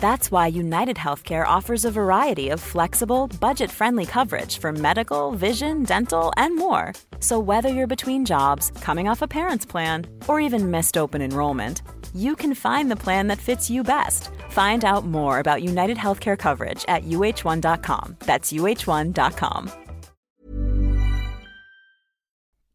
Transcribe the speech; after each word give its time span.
That's 0.00 0.32
why 0.32 0.46
United 0.46 0.96
Healthcare 0.96 1.46
offers 1.46 1.84
a 1.84 1.90
variety 1.90 2.48
of 2.48 2.60
flexible, 2.60 3.28
budget 3.38 3.70
friendly 3.70 4.06
coverage 4.06 4.58
for 4.58 4.72
medical, 4.72 5.32
vision, 5.32 5.84
dental, 5.84 6.32
and 6.38 6.56
more. 6.56 6.94
So, 7.20 7.38
whether 7.38 7.68
you're 7.68 7.86
between 7.86 8.24
jobs, 8.24 8.72
coming 8.80 9.08
off 9.10 9.22
a 9.22 9.28
parent's 9.28 9.66
plan, 9.66 10.06
or 10.26 10.40
even 10.40 10.70
missed 10.70 10.96
open 10.96 11.20
enrollment, 11.22 11.82
you 12.14 12.34
can 12.34 12.54
find 12.54 12.90
the 12.90 12.96
plan 12.96 13.28
that 13.28 13.38
fits 13.38 13.70
you 13.70 13.82
best. 13.84 14.30
Find 14.50 14.84
out 14.84 15.04
more 15.04 15.38
about 15.38 15.62
United 15.62 15.98
Healthcare 15.98 16.38
coverage 16.38 16.84
at 16.88 17.04
uh1.com. 17.04 18.16
That's 18.20 18.52
uh1.com. 18.52 19.70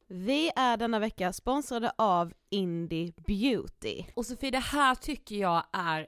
Vi 0.08 0.52
är 0.56 0.78
denna 0.78 1.00
vecka 1.00 1.34
sponsrade 1.34 1.92
av 1.98 2.34
Indie 2.52 3.14
Beauty. 3.28 4.04
Och 4.14 4.26
Sofie, 4.26 4.52
det 4.52 4.60
här 4.60 4.96
tycker 4.96 5.36
jag 5.36 5.64
är 5.74 6.08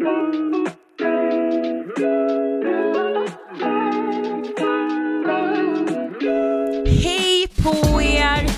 Hej 0.00 0.08
på 7.62 8.02
er! 8.02 8.50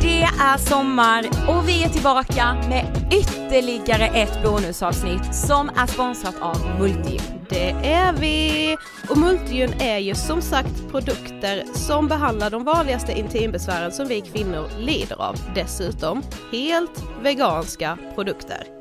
Det 0.00 0.22
är 0.22 0.56
sommar 0.56 1.24
och 1.48 1.68
vi 1.68 1.84
är 1.84 1.88
tillbaka 1.88 2.54
med 2.68 3.08
ytterligare 3.12 4.06
ett 4.06 4.42
bonusavsnitt 4.42 5.34
som 5.34 5.68
är 5.68 5.86
sponsrat 5.86 6.34
av 6.40 6.56
Multium. 6.78 7.22
Det 7.48 7.70
är 7.70 8.12
vi! 8.12 8.76
Och 9.10 9.18
Multium 9.18 9.70
är 9.80 9.98
ju 9.98 10.14
som 10.14 10.42
sagt 10.42 10.90
produkter 10.90 11.62
som 11.74 12.08
behandlar 12.08 12.50
de 12.50 12.64
vanligaste 12.64 13.12
intimbesvären 13.18 13.92
som 13.92 14.06
vi 14.08 14.20
kvinnor 14.20 14.68
lider 14.78 15.22
av. 15.22 15.36
Dessutom 15.54 16.22
helt 16.52 17.02
veganska 17.22 17.98
produkter. 18.14 18.77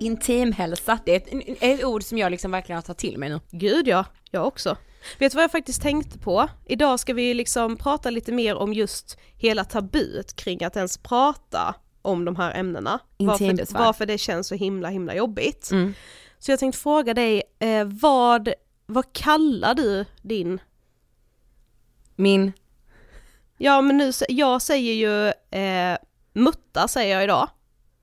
Intimhälsa, 0.00 0.98
det 1.04 1.12
är 1.12 1.16
ett, 1.16 1.56
ett 1.60 1.84
ord 1.84 2.02
som 2.02 2.18
jag 2.18 2.30
liksom 2.30 2.50
verkligen 2.50 2.76
har 2.76 2.82
tagit 2.82 2.98
till 2.98 3.18
mig 3.18 3.28
nu. 3.28 3.40
Gud 3.50 3.88
ja, 3.88 4.04
jag 4.30 4.46
också. 4.46 4.76
Vet 5.18 5.32
du 5.32 5.36
vad 5.36 5.44
jag 5.44 5.50
faktiskt 5.50 5.82
tänkte 5.82 6.18
på? 6.18 6.48
Idag 6.66 7.00
ska 7.00 7.14
vi 7.14 7.34
liksom 7.34 7.76
prata 7.76 8.10
lite 8.10 8.32
mer 8.32 8.54
om 8.54 8.72
just 8.72 9.18
hela 9.36 9.64
tabut 9.64 10.36
kring 10.36 10.64
att 10.64 10.76
ens 10.76 10.98
prata 10.98 11.74
om 12.02 12.24
de 12.24 12.36
här 12.36 12.54
ämnena. 12.54 12.98
Varför, 13.16 13.44
Intimbesvär. 13.44 13.80
varför 13.80 14.06
det 14.06 14.18
känns 14.18 14.46
så 14.48 14.54
himla 14.54 14.88
himla 14.88 15.14
jobbigt. 15.14 15.70
Mm. 15.70 15.94
Så 16.38 16.50
jag 16.50 16.58
tänkte 16.58 16.80
fråga 16.80 17.14
dig, 17.14 17.42
eh, 17.58 17.84
vad, 17.84 18.48
vad 18.86 19.12
kallar 19.12 19.74
du 19.74 20.04
din 20.22 20.60
Min, 22.16 22.52
Ja 23.58 23.80
men 23.80 23.96
nu, 23.96 24.12
jag 24.28 24.62
säger 24.62 24.92
ju 24.92 25.26
eh, 25.60 25.98
mutta 26.32 26.88
säger 26.88 27.14
jag 27.14 27.24
idag. 27.24 27.48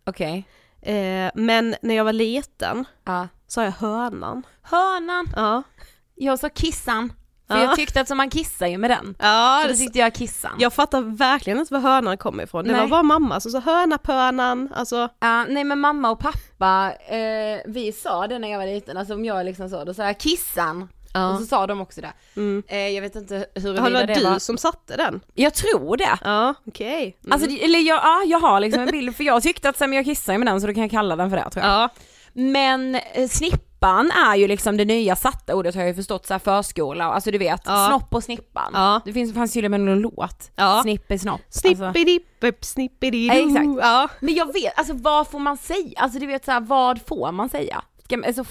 okej. 0.04 0.45
Eh, 0.85 1.31
men 1.35 1.75
när 1.81 1.95
jag 1.95 2.03
var 2.06 2.13
liten 2.13 2.85
Ja. 3.06 3.27
sa 3.47 3.63
jag 3.63 3.71
hönan. 3.71 4.44
Hönan, 4.62 5.27
Ja. 5.35 5.63
jag 6.15 6.39
sa 6.39 6.50
kissan. 6.50 7.13
För 7.47 7.57
Ja. 7.57 7.63
jag 7.63 7.75
tyckte 7.75 8.01
att 8.01 8.09
man 8.18 8.30
kissar 8.30 8.68
ju 8.68 8.77
med 8.77 8.89
den. 8.89 9.15
Ja, 9.19 9.59
Så 9.63 9.68
då 9.71 9.74
tyckte 9.77 10.00
jag 10.00 10.13
kissan. 10.13 10.51
jag 10.59 10.74
fattar 10.74 11.01
verkligen 11.01 11.59
inte 11.59 11.74
var 11.74 11.81
hönan 11.81 12.18
kommer 12.18 12.44
ifrån. 12.44 12.65
Det 12.65 12.71
Nej. 12.71 12.81
var 12.81 12.88
bara 12.88 13.03
mamma 13.03 13.39
som 13.39 13.51
sa 13.51 13.59
hönapönan, 13.59 14.69
alltså 14.75 15.09
Ja, 15.19 15.45
nej 15.45 15.63
men 15.63 15.80
mamma 15.80 16.09
och 16.12 16.19
pappa, 16.19 16.91
eh, 17.07 17.62
vi 17.65 17.91
sa 17.91 18.27
det 18.27 18.39
när 18.39 18.51
jag 18.51 18.59
var 18.59 18.65
liten, 18.65 18.97
alltså 18.97 19.13
om 19.13 19.25
jag 19.25 19.45
liksom 19.45 19.69
så, 19.69 19.83
då 19.83 19.94
sa 19.94 20.03
jag 20.03 20.18
kissan. 20.19 20.89
Ja. 21.13 21.33
Och 21.33 21.39
så 21.39 21.45
sa 21.45 21.68
de 21.68 21.81
också 21.81 22.01
det. 22.01 22.13
Mm. 22.36 22.63
Eh, 22.68 22.77
jag 22.89 23.01
vet 23.01 23.15
inte 23.15 23.36
Har 23.36 23.42
det 23.54 23.62
huruvida 23.62 23.89
varit 23.89 24.07
det 24.07 24.13
du 24.13 24.24
var... 24.24 24.39
som 24.39 24.57
satte 24.57 24.98
den? 24.98 25.19
Jag 25.33 25.54
tror 25.54 25.98
det. 25.98 26.18
Ja, 26.24 26.54
okej. 26.68 27.18
Mm. 27.24 27.33
Alltså, 27.33 27.50
eller 27.50 27.80
jag, 27.80 27.98
ja, 28.04 28.24
jag 28.25 28.39
har 28.39 28.60
liksom 28.60 28.81
en 28.81 28.92
bild, 28.92 29.15
för 29.15 29.24
jag 29.24 29.44
tyckte 29.44 29.69
att 29.69 29.77
sen 29.77 29.94
jag 29.94 30.06
kissade 30.06 30.38
med 30.38 30.48
den 30.48 30.62
så 30.62 30.68
då 30.68 30.74
kan 30.74 30.81
jag 30.81 30.92
kalla 30.92 31.15
den 31.15 31.30
för 31.30 31.38
det 31.38 31.50
tror 31.50 31.65
jag. 31.65 31.74
ja. 31.74 31.89
Men 32.36 32.95
eh, 32.95 33.27
snippan 33.30 34.12
är 34.12 34.36
ju 34.36 34.48
liksom 34.48 34.77
det 34.77 34.86
nya 34.86 35.15
satta 35.15 35.56
ordet 35.56 35.75
har 35.75 35.81
jag 35.81 35.88
ju 35.89 35.95
förstått 35.95 36.25
så 36.25 36.33
här 36.33 36.39
förskola, 36.39 37.06
alltså 37.06 37.31
du 37.31 37.38
vet, 37.38 37.62
Ja. 37.66 37.88
snopp 37.89 38.13
och 38.16 38.24
snippan. 38.24 38.71
Ja. 38.74 39.01
Det 39.06 39.13
finns, 39.13 39.33
fanns 39.33 39.56
och 39.56 39.63
med 39.71 39.80
någon 39.80 40.00
låt, 40.00 40.51
Ja. 40.56 40.80
Snipp 40.81 41.12
är 41.12 41.18
snopp. 41.18 41.42
Alltså. 41.45 41.59
Snippidipp, 41.59 42.66
snippidido. 42.66 43.33
Exakt. 43.36 43.66
Ja. 43.81 44.07
Men 44.19 44.33
jag 44.33 44.54
vet, 44.54 44.77
alltså 44.77 44.94
vad 44.94 45.27
får 45.27 45.39
man 45.39 45.57
säga? 45.57 46.00
Alltså 46.00 46.19
du 46.19 46.25
vet 46.25 46.45
så 46.45 46.51
här, 46.51 46.59
vad 46.62 47.01
får 47.07 47.31
man 47.31 47.50
säga? 47.50 47.81
Ska 48.04 48.24
alltså 48.27 48.44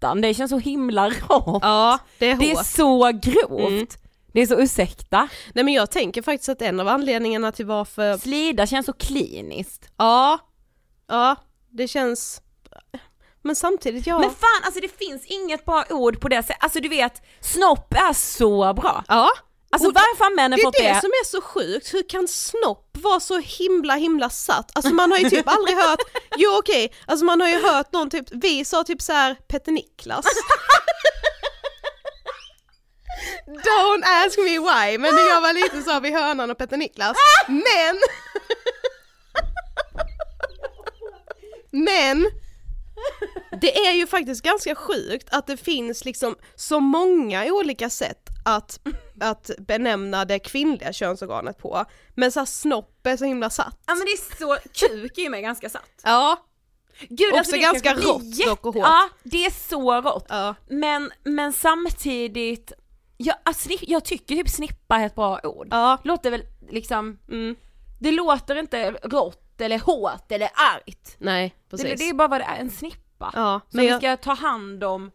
fittan, 0.00 0.20
det 0.20 0.34
känns 0.34 0.50
så 0.50 0.58
himla 0.58 1.08
rått. 1.10 1.62
ja, 1.62 1.98
det 2.18 2.30
är 2.30 2.36
det 2.36 2.50
är 2.50 2.64
så 2.64 3.10
grovt. 3.12 3.70
Mm. 3.70 3.86
Det 4.32 4.40
är 4.40 4.46
så 4.46 4.60
ursäkta. 4.60 5.28
Nej 5.54 5.64
men 5.64 5.74
jag 5.74 5.90
tänker 5.90 6.22
faktiskt 6.22 6.48
att 6.48 6.62
en 6.62 6.80
av 6.80 6.88
anledningarna 6.88 7.52
till 7.52 7.66
varför, 7.66 8.18
Slida 8.18 8.66
känns 8.66 8.86
så 8.86 8.92
kliniskt. 8.92 9.88
ja, 9.96 10.38
ja, 11.08 11.36
det 11.70 11.88
känns, 11.88 12.42
men 13.42 13.56
samtidigt 13.56 14.06
ja. 14.06 14.18
Men 14.18 14.30
fan 14.30 14.62
alltså 14.64 14.80
det 14.80 14.98
finns 14.98 15.26
inget 15.26 15.64
bra 15.64 15.84
ord 15.90 16.20
på 16.20 16.28
det 16.28 16.42
sättet, 16.42 16.64
alltså 16.64 16.80
du 16.80 16.88
vet, 16.88 17.22
snopp 17.40 17.94
är 17.94 18.12
så 18.12 18.74
bra. 18.74 19.04
ja. 19.08 19.28
Alltså 19.72 19.88
Och 19.88 19.94
varför 19.94 20.24
har 20.24 20.36
männen 20.36 20.58
Det 20.58 20.62
fått 20.64 20.78
är 20.78 20.82
det 20.82 20.88
det? 20.94 21.00
som 21.00 21.10
är 21.10 21.24
så 21.24 21.40
sjukt, 21.40 21.94
hur 21.94 22.08
kan 22.08 22.28
snopp 22.28 22.96
vara 23.02 23.20
så 23.20 23.38
himla 23.38 23.94
himla 23.94 24.30
satt? 24.30 24.70
Alltså 24.76 24.94
man 24.94 25.10
har 25.10 25.18
ju 25.18 25.30
typ 25.30 25.48
aldrig 25.48 25.76
hört, 25.76 26.00
jo 26.36 26.56
okej, 26.58 26.92
alltså 27.06 27.24
man 27.24 27.40
har 27.40 27.48
ju 27.48 27.62
hört 27.62 27.92
någon 27.92 28.10
typ, 28.10 28.26
vi 28.30 28.64
sa 28.64 28.84
typ 28.84 29.02
så 29.02 29.12
här 29.12 29.34
Petter 29.48 29.72
Niklas. 29.72 30.24
Don't 33.46 34.02
ask 34.26 34.38
me 34.38 34.58
why, 34.58 34.98
men 34.98 35.14
när 35.14 35.28
jag 35.28 35.40
var 35.40 35.52
liten 35.52 35.84
sa 35.84 36.00
vi 36.00 36.10
Hönan 36.12 36.50
och 36.50 36.58
Petter 36.58 36.76
Niklas. 36.76 37.16
Men! 37.48 38.00
Men! 41.70 42.30
Det 43.60 43.86
är 43.86 43.92
ju 43.92 44.06
faktiskt 44.06 44.42
ganska 44.42 44.74
sjukt 44.74 45.28
att 45.30 45.46
det 45.46 45.56
finns 45.56 46.04
liksom 46.04 46.36
så 46.54 46.80
många 46.80 47.44
olika 47.44 47.90
sätt 47.90 48.22
att, 48.44 48.80
att 49.20 49.50
benämna 49.58 50.24
det 50.24 50.38
kvinnliga 50.38 50.92
könsorganet 50.92 51.58
på. 51.58 51.84
Men 52.14 52.32
så 52.32 52.40
här, 52.40 52.46
snopp 52.46 53.06
är 53.06 53.16
så 53.16 53.24
himla 53.24 53.50
satt. 53.50 53.78
Ja 53.86 53.94
men 53.94 54.04
det 54.04 54.12
är 54.12 54.36
så, 54.36 54.56
kuk 54.86 55.18
är 55.18 55.22
ju 55.22 55.30
med 55.30 55.42
ganska 55.42 55.68
satt. 55.68 56.00
Ja, 56.04 56.46
Gud, 57.08 57.34
Också 57.34 57.52
det 57.52 57.58
ganska 57.58 57.94
blir 57.94 58.06
rått 58.06 58.46
dock 58.46 58.66
och 58.66 58.74
hårt. 58.74 58.82
Ja, 58.86 59.08
det 59.22 59.46
är 59.46 59.50
så 59.68 60.00
rått. 60.00 60.26
ja. 60.28 60.54
Men, 60.68 61.10
men 61.24 61.52
samtidigt, 61.52 62.72
jag, 63.16 63.36
alltså, 63.42 63.68
jag 63.82 64.04
tycker 64.04 64.34
typ 64.36 64.48
snippa 64.48 64.96
är 64.96 65.06
ett 65.06 65.14
bra 65.14 65.40
ord. 65.42 65.68
Ja, 65.70 65.98
Låter 66.04 66.30
väl 66.30 66.42
liksom, 66.70 67.18
mm. 67.28 67.56
det 68.00 68.12
låter 68.12 68.56
inte 68.56 68.90
rått 68.90 69.60
eller 69.60 69.78
hårt 69.78 70.32
eller 70.32 70.50
argt. 70.54 71.16
nej 71.18 71.54
Det, 71.70 71.76
precis. 71.76 72.00
det 72.00 72.08
är 72.08 72.14
bara 72.14 72.28
vad 72.28 72.40
det 72.40 72.44
är, 72.44 72.56
en 72.56 72.70
snippa. 72.70 73.30
ja, 73.34 73.60
Som 73.68 73.76
men 73.76 73.84
vi 73.84 73.90
jag, 73.90 74.00
ska 74.00 74.16
ta 74.16 74.34
hand 74.34 74.84
om 74.84 75.10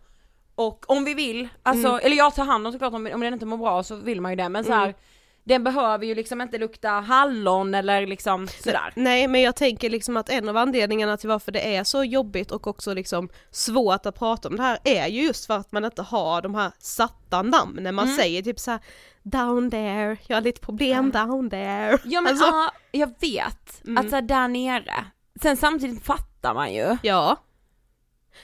och 0.56 0.86
om 0.88 1.04
vi 1.06 1.14
vill, 1.14 1.48
alltså, 1.64 1.88
Mm. 1.88 2.00
eller 2.04 2.16
jag 2.18 2.36
tar 2.36 2.46
hand 2.46 2.68
om 2.68 2.74
såklart 2.74 2.94
om, 2.94 3.10
om 3.14 3.20
den 3.22 3.34
inte 3.34 3.46
mår 3.46 3.58
bra 3.58 3.84
så 3.84 3.96
vill 3.96 4.22
man 4.22 4.32
ju 4.32 4.36
det 4.36 4.50
men 4.50 4.64
så 4.64 4.74
här, 4.74 4.84
Mm. 4.84 4.96
den 5.44 5.64
behöver 5.64 6.06
ju 6.06 6.16
liksom 6.16 6.42
inte 6.42 6.58
lukta 6.58 6.90
hallon 6.90 7.74
eller 7.76 8.08
liksom 8.08 8.48
sådär. 8.48 8.94
nej 8.96 9.28
men 9.28 9.42
jag 9.42 9.56
tänker 9.56 9.90
liksom 9.90 10.18
att 10.18 10.30
en 10.30 10.50
av 10.50 10.58
anledningarna 10.58 11.18
till 11.18 11.30
varför 11.30 11.52
det 11.52 11.76
är 11.76 11.84
så 11.84 12.04
jobbigt 12.04 12.52
och 12.52 12.68
också 12.68 12.94
liksom 12.94 13.30
svårt 13.52 14.06
att 14.06 14.20
prata 14.20 14.48
om 14.50 14.56
det 14.56 14.64
här 14.64 14.78
är 14.84 15.08
ju 15.08 15.22
just 15.22 15.46
för 15.46 15.54
att 15.58 15.72
man 15.72 15.86
inte 15.86 16.02
har 16.02 16.42
de 16.42 16.56
här 16.56 16.72
satta 16.80 17.42
namnen, 17.42 17.96
man 17.96 18.06
Mm. 18.06 18.18
säger 18.18 18.42
typ 18.42 18.60
så 18.60 18.72
här 18.72 18.80
down 19.24 19.72
there, 19.72 20.18
jag 20.28 20.36
har 20.38 20.42
lite 20.42 20.62
problem 20.62 21.12
down 21.12 21.50
there. 21.50 21.98
Ja 22.06 22.22
men 22.22 22.28
Alltså, 22.32 22.46
ja, 22.46 22.72
jag 22.92 23.10
vet, 23.20 23.84
Mm. 23.88 23.98
att 23.98 24.10
så 24.10 24.16
här, 24.16 24.22
där 24.22 24.48
nere, 24.48 25.06
sen 25.42 25.58
samtidigt 25.58 26.06
fattar 26.06 26.54
man 26.54 26.74
ju, 26.74 26.98
ja, 27.02 27.38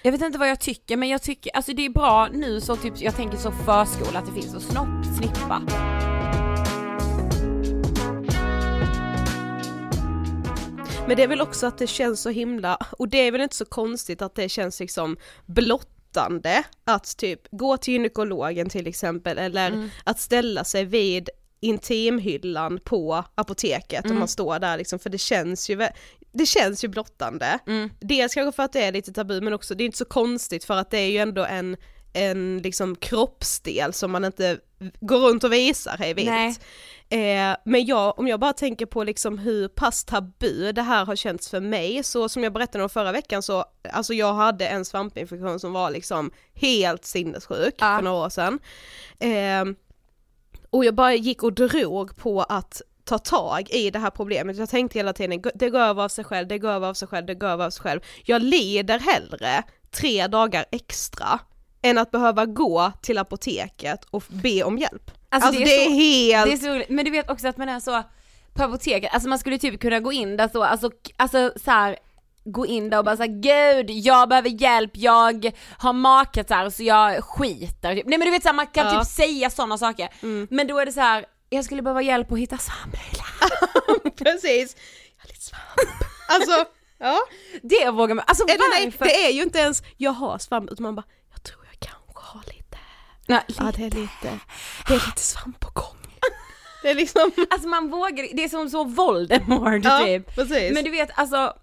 jag 0.01 0.11
vet 0.11 0.21
inte 0.21 0.39
vad 0.39 0.49
jag 0.49 0.59
tycker 0.59 0.97
men 0.97 1.09
jag 1.09 1.21
tycker, 1.21 1.55
alltså 1.55 1.73
det 1.73 1.85
är 1.85 1.89
bra 1.89 2.29
nu 2.33 2.61
så 2.61 2.75
typ, 2.75 2.93
jag 3.01 3.15
tänker 3.15 3.37
så 3.37 3.51
förskola 3.51 4.19
att 4.19 4.25
det 4.25 4.41
finns 4.41 4.51
så 4.51 4.59
snopp, 4.59 5.05
snippa. 5.17 5.61
Men 11.07 11.17
det 11.17 11.23
är 11.23 11.27
väl 11.27 11.41
också 11.41 11.67
att 11.67 11.77
det 11.77 11.87
känns 11.87 12.21
så 12.21 12.29
himla, 12.29 12.77
och 12.99 13.07
det 13.07 13.17
är 13.17 13.31
väl 13.31 13.41
inte 13.41 13.55
så 13.55 13.65
konstigt 13.65 14.21
att 14.21 14.35
det 14.35 14.49
känns 14.49 14.79
liksom 14.79 15.17
blottande 15.45 16.63
att 16.83 17.17
typ 17.17 17.41
gå 17.51 17.77
till 17.77 17.93
gynekologen 17.93 18.69
till 18.69 18.87
exempel 18.87 19.37
eller 19.37 19.89
att 20.03 20.19
ställa 20.19 20.63
sig 20.63 20.85
vid 20.85 21.29
intimhyllan 21.59 22.79
på 22.83 23.23
apoteket 23.35 24.05
om 24.05 24.19
man 24.19 24.27
står 24.27 24.59
där 24.59 24.77
liksom 24.77 24.99
för 24.99 25.09
det 25.09 25.17
känns 25.17 25.69
ju 25.69 25.87
det 26.33 26.45
känns 26.45 26.83
ju 26.83 26.87
blottande. 26.87 27.59
Mm. 27.67 27.89
Dels 27.99 28.33
kanske 28.33 28.55
för 28.55 28.63
att 28.63 28.73
det 28.73 28.83
är 28.83 28.91
lite 28.91 29.13
tabu 29.13 29.41
men 29.41 29.53
också 29.53 29.75
det 29.75 29.83
är 29.83 29.85
inte 29.85 29.97
så 29.97 30.05
konstigt 30.05 30.63
för 30.63 30.73
att 30.77 30.91
det 30.91 30.97
är 30.97 31.07
ju 31.11 31.17
ändå 31.17 31.45
en, 31.45 31.77
en 32.13 32.57
liksom 32.63 32.95
kroppsdel 32.95 33.93
som 33.93 34.11
man 34.11 34.25
inte 34.25 34.59
går 34.99 35.19
runt 35.19 35.43
och 35.43 35.53
visar 35.53 35.95
hej 35.99 36.13
vilt. 36.13 36.29
Eh, 37.09 37.55
men 37.65 37.85
jag, 37.85 38.19
om 38.19 38.27
jag 38.27 38.39
bara 38.39 38.53
tänker 38.53 38.85
på 38.85 39.03
liksom 39.03 39.37
hur 39.37 39.67
pass 39.67 40.03
tabu 40.05 40.71
det 40.71 40.81
här 40.81 41.05
har 41.05 41.15
känts 41.15 41.49
för 41.49 41.59
mig, 41.59 42.03
så 42.03 42.29
som 42.29 42.43
jag 42.43 42.53
berättade 42.53 42.83
om 42.83 42.89
förra 42.89 43.11
veckan 43.11 43.43
så, 43.43 43.65
alltså 43.93 44.13
jag 44.13 44.33
hade 44.33 44.67
en 44.67 44.85
svampinfektion 44.85 45.59
som 45.59 45.73
var 45.73 45.91
liksom 45.91 46.31
helt 46.53 47.05
sinnessjuk 47.05 47.75
Ja. 47.77 47.97
för 47.97 48.03
några 48.03 48.25
år 48.25 48.29
sedan. 48.29 48.59
Eh, 49.19 49.65
och 50.69 50.85
jag 50.85 50.95
bara 50.95 51.13
gick 51.13 51.43
och 51.43 51.53
drog 51.53 52.15
på 52.17 52.43
att 52.43 52.81
ta 53.11 53.17
tag 53.19 53.69
i 53.69 53.89
det 53.91 53.99
här 53.99 54.09
problemet. 54.09 54.57
Jag 54.57 54.69
tänkte 54.69 54.99
hela 54.99 55.13
tiden, 55.13 55.41
det 55.55 55.69
går 55.69 55.79
över 55.79 56.03
av 56.03 56.09
sig 56.09 56.23
själv, 56.23 56.47
det 56.47 56.57
går 56.59 56.69
över 56.69 56.87
av 56.87 56.93
sig 56.93 57.07
själv, 57.07 57.25
det 57.25 57.35
går 57.35 57.47
över 57.47 57.65
av 57.65 57.69
sig 57.69 57.81
själv. 57.83 58.01
Jag 58.25 58.41
lider 58.41 58.99
hellre 58.99 59.63
tre 59.91 60.27
dagar 60.27 60.65
extra 60.71 61.39
än 61.81 61.97
att 61.97 62.11
behöva 62.11 62.45
gå 62.45 62.91
till 63.01 63.17
apoteket 63.17 64.03
och 64.11 64.23
be 64.29 64.63
om 64.63 64.77
hjälp. 64.77 65.11
Alltså, 65.29 65.51
det, 65.51 65.63
är 65.63 65.85
så- 65.85 65.91
helt... 65.93 66.61
Det 66.61 66.67
är 66.67 66.79
så 66.87 66.93
men 66.93 67.05
du 67.05 67.11
vet 67.11 67.29
också 67.29 67.47
att 67.47 67.57
man 67.57 67.69
är 67.69 67.79
så 67.79 68.03
på 68.53 68.63
apoteket, 68.63 69.13
alltså 69.13 69.29
man 69.29 69.39
skulle 69.39 69.57
typ 69.57 69.81
kunna 69.81 69.99
gå 69.99 70.11
in 70.11 70.37
där 70.37 70.47
så, 70.47 70.63
alltså, 70.63 70.89
alltså 71.17 71.51
så 71.65 71.71
här, 71.71 71.97
gå 72.43 72.65
in 72.65 72.89
där 72.89 72.97
och 72.97 73.05
bara 73.05 73.17
säga 73.17 73.27
gud 73.27 73.89
jag 73.89 74.29
behöver 74.29 74.49
hjälp, 74.61 74.91
jag 74.93 75.51
har 75.77 75.93
magkatarr 75.93 76.69
så 76.69 76.83
jag 76.83 77.23
skiter. 77.23 77.93
Nej 77.93 78.03
men 78.05 78.19
du 78.19 78.31
vet 78.31 78.43
såhär, 78.43 78.55
man 78.55 78.67
kan 78.67 78.85
Ja. 78.93 78.99
typ 78.99 79.07
säga 79.07 79.49
sådana 79.49 79.77
saker. 79.77 80.09
Mm. 80.23 80.47
Men 80.51 80.67
då 80.67 80.79
är 80.79 80.85
det 80.85 80.91
så 80.91 80.99
här. 81.01 81.25
Jag 81.55 81.65
skulle 81.65 81.81
behöva 81.81 82.01
hjälp 82.01 82.31
att 82.31 82.39
hitta 82.39 82.57
svamprilla. 82.57 83.23
Precis. 84.17 84.75
Jag 85.17 85.23
har 85.23 85.27
lite 85.27 85.41
svamp. 85.41 86.03
Alltså, 86.27 86.65
ja. 86.97 87.19
Det 87.61 87.89
vågar 87.91 88.15
man, 88.15 88.25
alltså 88.27 88.43
Eller 88.43 88.69
nej, 88.79 88.85
varför? 88.85 89.05
det 89.05 89.25
är 89.25 89.31
ju 89.31 89.43
inte 89.43 89.59
ens 89.59 89.83
jag 89.97 90.11
har 90.11 90.37
svamp 90.37 90.71
utan 90.71 90.83
man 90.83 90.95
bara, 90.95 91.03
jag 91.31 91.43
tror 91.43 91.65
jag 91.71 91.79
kanske 91.79 92.13
har 92.37 92.43
lite. 92.47 92.77
Nej, 93.27 93.41
Ja 93.47 93.71
det 93.75 93.81
är 93.85 93.89
lite, 93.91 94.39
det 94.87 94.93
är 94.93 95.05
lite 95.07 95.21
svamp 95.21 95.59
på 95.59 95.69
gång. 95.73 95.97
Det 96.83 96.89
är 96.89 96.95
liksom, 96.95 97.31
Alltså 97.49 97.67
man 97.67 97.89
vågar, 97.89 98.35
det 98.35 98.43
är 98.43 98.49
som 98.49 98.69
så 98.69 98.83
Voldemort 98.83 99.79
ja 99.83 99.99
typ. 100.05 100.35
precis. 100.35 100.73
Men 100.73 100.83
du 100.83 100.89
vet 100.91 101.09
alltså, 101.19 101.53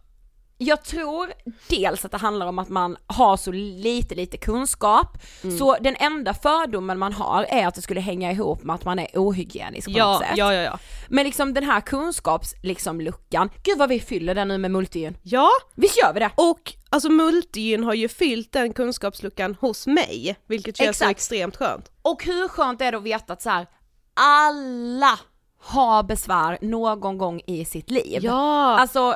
jag 0.60 0.84
tror 0.84 1.32
dels 1.68 2.04
att 2.04 2.10
det 2.10 2.16
handlar 2.18 2.46
om 2.46 2.58
att 2.58 2.68
man 2.68 2.96
har 3.06 3.36
så 3.36 3.52
lite, 3.52 4.14
lite 4.14 4.36
kunskap, 4.36 5.18
Mm. 5.44 5.58
så 5.58 5.76
den 5.80 5.96
enda 5.98 6.34
fördomen 6.34 6.98
man 6.98 7.12
har 7.12 7.44
är 7.44 7.66
att 7.66 7.74
det 7.74 7.82
skulle 7.82 8.00
hänga 8.00 8.32
ihop 8.32 8.62
med 8.62 8.74
att 8.74 8.84
man 8.84 8.98
är 8.98 9.06
ohygienisk 9.14 9.86
på 9.86 9.90
något 9.90 9.98
ja, 9.98 10.18
sätt. 10.28 10.36
ja, 10.38 10.54
ja, 10.54 10.62
ja. 10.62 10.78
Men 11.08 11.24
liksom 11.24 11.54
den 11.54 11.64
här 11.64 11.80
kunskaps, 11.80 12.54
liksom 12.62 13.00
luckan, 13.00 13.50
gud 13.62 13.78
vad 13.78 13.88
vi 13.88 14.00
fyller 14.00 14.34
den 14.34 14.48
nu 14.48 14.58
med 14.58 14.70
multigyn. 14.70 15.16
Ja, 15.22 15.48
Visst 15.74 15.98
gör 16.02 16.12
vi 16.12 16.20
det? 16.20 16.30
och 16.34 16.72
alltså 16.90 17.08
multigyn 17.08 17.84
har 17.84 17.94
ju 17.94 18.08
fyllt 18.08 18.52
den 18.52 18.72
kunskapsluckan 18.72 19.56
hos 19.60 19.86
mig, 19.86 20.36
vilket 20.46 20.76
känns 20.76 20.98
så 20.98 21.04
Exakt. 21.04 21.10
extremt 21.18 21.56
skönt. 21.56 21.90
Och 22.02 22.24
hur 22.24 22.48
skönt 22.48 22.80
är 22.80 22.92
det 22.92 22.98
att 22.98 23.04
veta 23.04 23.32
att 23.32 23.42
så 23.42 23.50
här, 23.50 23.66
alla 24.14 25.18
har 25.60 26.02
besvär 26.02 26.58
någon 26.62 27.18
gång 27.18 27.40
i 27.46 27.64
sitt 27.64 27.90
liv. 27.90 28.20
Ja, 28.24 28.78
Alltså 28.78 29.14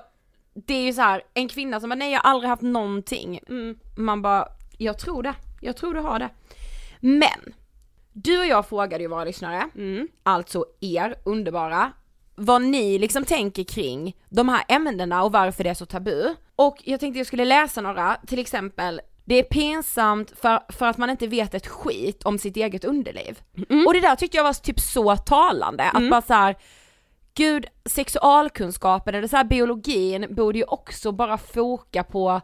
det 0.54 0.74
är 0.74 0.82
ju 0.82 0.92
så 0.92 1.00
här, 1.02 1.22
en 1.34 1.48
kvinna 1.48 1.80
som 1.80 1.90
bara 1.90 1.94
nej 1.96 2.12
jag 2.12 2.20
har 2.20 2.30
aldrig 2.30 2.50
haft 2.50 2.62
någonting. 2.62 3.40
mm. 3.48 3.78
Man 3.96 4.22
bara, 4.22 4.48
jag 4.78 4.98
tror 4.98 5.22
det, 5.22 5.34
jag 5.60 5.76
tror 5.76 5.94
du 5.94 6.00
har 6.00 6.18
det. 6.18 6.30
Men, 7.00 7.54
du 8.12 8.38
och 8.38 8.46
jag 8.46 8.66
frågade 8.68 9.02
ju 9.02 9.08
våra 9.08 9.24
lyssnare, 9.24 9.68
Mm. 9.74 10.08
alltså 10.22 10.64
er 10.80 11.14
underbara, 11.24 11.92
vad 12.34 12.62
ni 12.62 12.98
liksom 12.98 13.24
tänker 13.24 13.64
kring 13.64 14.16
de 14.28 14.48
här 14.48 14.64
ämnena 14.68 15.22
och 15.24 15.32
varför 15.32 15.64
det 15.64 15.70
är 15.70 15.74
så 15.74 15.86
tabu. 15.86 16.34
Och 16.56 16.76
jag 16.84 17.00
tänkte 17.00 17.18
jag 17.18 17.26
skulle 17.26 17.44
läsa 17.44 17.80
några, 17.80 18.16
till 18.26 18.38
exempel 18.38 19.00
det 19.24 19.34
är 19.34 19.42
pinsamt 19.42 20.32
för, 20.40 20.72
för 20.72 20.86
att 20.86 20.98
man 20.98 21.10
inte 21.10 21.26
vet 21.26 21.54
ett 21.54 21.66
skit 21.66 22.22
om 22.22 22.38
sitt 22.38 22.56
eget 22.56 22.84
underliv. 22.84 23.40
Och 23.86 23.92
det 23.94 24.00
där 24.00 24.16
tyckte 24.16 24.36
jag 24.36 24.44
var 24.44 24.52
typ 24.52 24.80
så 24.80 25.16
talande, 25.16 25.84
att 25.84 26.10
bara 26.10 26.22
så 26.22 26.34
här, 26.34 26.56
gud 27.34 27.66
sexualkunskapen 27.84 29.14
eller 29.14 29.28
så 29.28 29.36
här 29.36 29.44
biologin 29.44 30.34
borde 30.34 30.58
ju 30.58 30.64
också 30.64 31.12
bara 31.12 31.38
foka 31.38 32.04
på 32.04 32.40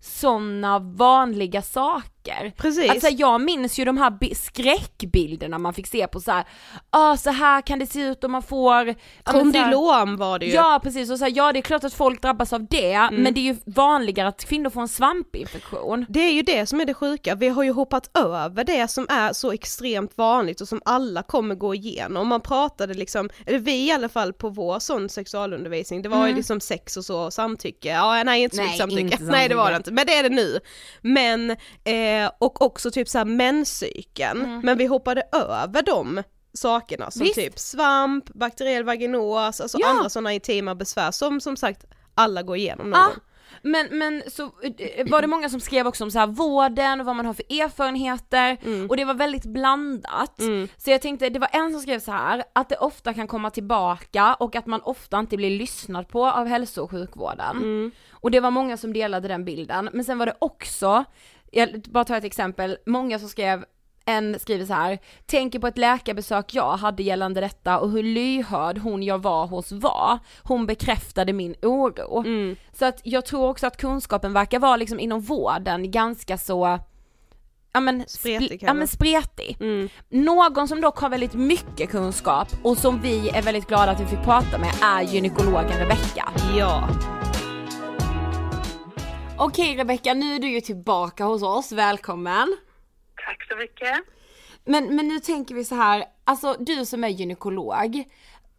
sådana 0.00 0.78
vanliga 0.78 1.62
saker 1.62 2.13
saker. 2.24 2.52
Precis. 2.56 2.90
Alltså 2.90 3.08
jag 3.08 3.40
minns 3.40 3.78
ju 3.78 3.84
de 3.84 3.96
här 3.98 4.10
bi- 4.10 4.34
skräckbilderna 4.34 5.58
man 5.58 5.74
fick 5.74 5.86
se 5.86 6.06
på 6.06 6.20
så 6.20 6.30
här, 6.30 6.44
ah, 6.90 7.16
så 7.16 7.30
här 7.30 7.60
kan 7.60 7.78
det 7.78 7.86
se 7.86 8.00
ut 8.00 8.24
om 8.24 8.32
man 8.32 8.42
får 8.42 8.94
Kondylom 9.22 10.16
var 10.16 10.38
det 10.38 10.46
ju. 10.46 10.52
Ja 10.52 10.80
precis, 10.82 11.10
och 11.10 11.18
så 11.18 11.24
här, 11.24 11.32
ja 11.36 11.52
det 11.52 11.58
är 11.58 11.62
klart 11.62 11.84
att 11.84 11.94
folk 11.94 12.22
drabbas 12.22 12.52
av 12.52 12.66
det, 12.66 13.08
men 13.12 13.34
det 13.34 13.40
är 13.40 13.52
ju 13.52 13.56
vanligare 13.66 14.28
att 14.28 14.44
kvinnor 14.44 14.70
får 14.70 14.80
en 14.80 14.88
svampinfektion. 14.88 16.06
Det 16.08 16.20
är 16.20 16.32
ju 16.32 16.42
det 16.42 16.66
som 16.66 16.80
är 16.80 16.84
det 16.84 16.94
sjuka, 16.94 17.34
vi 17.34 17.48
har 17.48 17.62
ju 17.62 17.70
hoppat 17.72 18.10
över 18.18 18.64
det 18.64 18.88
som 18.90 19.06
är 19.10 19.32
så 19.32 19.52
extremt 19.52 20.18
vanligt 20.18 20.60
och 20.60 20.68
som 20.68 20.82
alla 20.84 21.22
kommer 21.22 21.54
gå 21.54 21.74
igenom. 21.74 22.28
Man 22.28 22.40
pratade 22.40 22.94
liksom, 22.94 23.30
eller 23.46 23.58
vi 23.58 23.86
i 23.86 23.92
alla 23.92 24.08
fall 24.08 24.32
på 24.32 24.48
vår 24.48 24.78
sån 24.78 25.08
sexualundervisning, 25.08 26.02
det 26.02 26.08
var 26.08 26.26
ju 26.26 26.34
liksom 26.34 26.60
sex 26.60 26.96
och 26.96 27.04
så 27.04 27.24
och 27.24 27.32
samtycke, 27.32 27.88
ja 27.88 28.22
nej 28.24 28.42
inte 28.42 28.56
så 28.56 28.62
mycket 28.62 28.78
samtycke, 28.78 29.00
inte 29.02 29.18
nej 29.24 29.48
det 29.48 29.54
var 29.54 29.70
det 29.70 29.74
samtycke. 29.74 29.90
inte, 29.90 29.92
men 29.92 30.06
det 30.06 30.14
är 30.14 30.22
det 30.22 30.28
nu. 30.28 30.60
Men, 31.00 31.50
eh, 31.84 32.13
och 32.38 32.62
också 32.62 32.90
typ 32.90 33.08
såhär 33.08 33.24
menscykeln, 33.24 34.60
men 34.64 34.78
vi 34.78 34.86
hoppade 34.86 35.22
över 35.32 35.82
de 35.82 36.22
sakerna 36.52 37.10
som 37.10 37.22
Visst. 37.22 37.34
typ 37.34 37.58
svamp, 37.58 38.24
bakteriell 38.34 38.84
vaginos, 38.84 39.60
alltså 39.60 39.78
Ja. 39.80 39.88
andra 39.88 40.08
sådana 40.08 40.32
intima 40.32 40.74
besvär 40.74 41.10
som 41.10 41.40
som 41.40 41.56
sagt 41.56 41.84
alla 42.14 42.42
går 42.42 42.56
igenom 42.56 42.90
någon 42.90 43.00
Ja, 43.00 43.06
gång. 43.06 43.14
men, 43.62 43.98
men 43.98 44.22
så 44.30 44.42
eh, 44.42 45.10
var 45.10 45.20
det 45.22 45.26
många 45.28 45.48
som 45.48 45.60
skrev 45.60 45.86
också 45.86 46.04
om 46.04 46.10
så 46.10 46.18
här 46.18 46.26
vården 46.26 47.00
och 47.00 47.06
vad 47.06 47.16
man 47.16 47.26
har 47.26 47.34
för 47.34 47.44
erfarenheter 47.62 48.56
och 48.88 48.96
det 48.96 49.04
var 49.04 49.14
väldigt 49.14 49.44
blandat. 49.46 50.40
Så 50.76 50.90
jag 50.90 51.02
tänkte, 51.02 51.28
det 51.28 51.38
var 51.38 51.48
en 51.52 51.72
som 51.72 51.80
skrev 51.80 52.00
så 52.00 52.12
här 52.12 52.44
att 52.52 52.68
det 52.68 52.76
ofta 52.76 53.14
kan 53.14 53.26
komma 53.26 53.50
tillbaka 53.50 54.34
och 54.34 54.56
att 54.56 54.66
man 54.66 54.80
ofta 54.82 55.18
inte 55.18 55.36
blir 55.36 55.50
lyssnad 55.58 56.08
på 56.08 56.26
av 56.26 56.46
hälso 56.46 56.82
och 56.82 56.90
sjukvården. 56.90 57.92
Och 58.12 58.30
det 58.30 58.40
var 58.40 58.50
många 58.50 58.76
som 58.76 58.92
delade 58.92 59.28
den 59.28 59.44
bilden, 59.44 59.88
men 59.92 60.04
sen 60.04 60.18
var 60.18 60.26
det 60.26 60.34
också, 60.38 61.04
jag 61.54 61.80
bara 61.90 62.04
tar 62.04 62.16
ett 62.16 62.24
exempel, 62.24 62.78
många 62.86 63.18
som 63.18 63.28
skrev 63.28 63.64
en 64.06 64.38
skriver 64.38 64.66
så 64.66 64.72
här, 64.72 64.98
tänker 65.26 65.58
på 65.58 65.66
ett 65.66 65.78
läkarbesök 65.78 66.54
jag 66.54 66.76
hade 66.76 67.02
gällande 67.02 67.40
detta 67.40 67.78
och 67.78 67.90
hur 67.90 68.02
lyhörd 68.02 68.78
hon 68.78 69.02
jag 69.02 69.22
var 69.22 69.46
hos 69.46 69.72
var. 69.72 70.18
Hon 70.42 70.66
bekräftade 70.66 71.32
min 71.32 71.54
oro. 71.62 72.24
Så 72.72 72.84
att 72.84 73.00
jag 73.04 73.26
tror 73.26 73.48
också 73.48 73.66
att 73.66 73.76
kunskapen 73.76 74.32
verkar 74.32 74.58
vara 74.58 74.76
liksom 74.76 75.00
inom 75.00 75.20
vården 75.20 75.90
ganska 75.90 76.38
så 76.38 76.78
Ja 77.72 77.80
men, 77.80 78.04
Spretig, 78.08 78.62
ja, 78.62 78.74
men 78.74 78.88
spretig. 78.88 79.58
Någon 80.08 80.68
som 80.68 80.80
dock 80.80 80.98
har 80.98 81.08
väldigt 81.08 81.34
mycket 81.34 81.90
kunskap 81.90 82.48
och 82.62 82.78
som 82.78 83.00
vi 83.00 83.28
är 83.28 83.42
väldigt 83.42 83.66
glada 83.66 83.92
att 83.92 84.00
vi 84.00 84.06
fick 84.06 84.22
prata 84.24 84.58
med 84.58 84.74
är 84.82 85.02
gynekologen 85.02 85.78
Rebecka. 85.78 86.28
Ja. 86.58 86.88
Okej 89.38 89.76
Rebecka, 89.76 90.14
nu 90.14 90.34
är 90.34 90.38
du 90.38 90.48
ju 90.48 90.60
tillbaka 90.60 91.24
hos 91.24 91.42
oss, 91.42 91.72
välkommen. 91.72 92.56
Tack 93.26 93.48
så 93.48 93.56
mycket. 93.56 94.04
Men, 94.64 94.96
men 94.96 95.08
nu 95.08 95.18
tänker 95.18 95.54
vi 95.54 95.64
så 95.64 95.74
här, 95.74 96.04
alltså 96.24 96.56
du 96.58 96.86
som 96.86 97.04
är 97.04 97.08
gynekolog, 97.08 98.04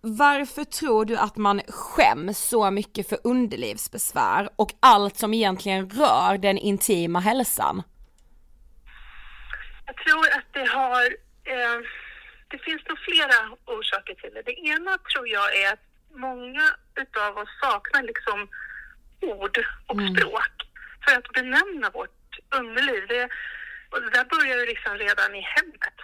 varför 0.01 0.63
tror 0.63 1.05
du 1.05 1.17
att 1.17 1.38
man 1.38 1.62
skäms 1.67 2.39
så 2.39 2.72
mycket 2.72 3.10
för 3.10 3.17
underlivsbesvär 3.24 4.50
och 4.55 4.72
allt 4.79 5.17
som 5.17 5.34
egentligen 5.34 5.89
rör 5.89 6.38
den 6.38 6.58
intima 6.58 7.20
hälsan? 7.20 7.84
Jag 9.86 9.98
tror 9.98 10.25
att 10.38 10.53
det 10.53 10.65
har... 10.65 11.03
Eh, 11.44 11.79
det 12.48 12.58
finns 12.58 12.82
nog 12.89 12.98
flera 13.00 13.58
orsaker 13.65 14.13
till 14.13 14.34
det. 14.34 14.41
Det 14.41 14.60
ena 14.67 14.98
tror 14.98 15.27
jag 15.27 15.58
är 15.58 15.74
att 15.74 15.86
många 16.15 16.63
utav 16.96 17.38
oss 17.38 17.50
saknar 17.62 18.03
liksom 18.03 18.48
ord 19.22 19.58
och 19.88 20.01
språk 20.01 20.64
för 21.05 21.17
att 21.17 21.29
benämna 21.33 21.89
vårt 21.89 22.39
underliv. 22.59 23.07
Det, 23.07 23.29
och 23.89 24.01
det 24.01 24.09
där 24.09 24.25
börjar 24.25 24.57
ju 24.59 24.65
liksom 24.65 24.93
redan 24.97 25.35
i 25.35 25.41
hemmet. 25.41 25.97